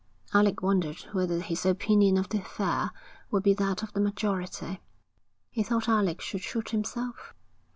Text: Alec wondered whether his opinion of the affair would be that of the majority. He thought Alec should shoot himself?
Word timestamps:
Alec 0.33 0.63
wondered 0.63 0.99
whether 1.11 1.41
his 1.41 1.63
opinion 1.63 2.17
of 2.17 2.27
the 2.29 2.39
affair 2.39 2.89
would 3.29 3.43
be 3.43 3.53
that 3.53 3.83
of 3.83 3.93
the 3.93 3.99
majority. 3.99 4.81
He 5.51 5.61
thought 5.61 5.87
Alec 5.87 6.21
should 6.21 6.41
shoot 6.41 6.71
himself? 6.71 7.35